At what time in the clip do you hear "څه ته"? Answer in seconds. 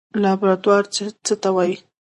1.25-1.49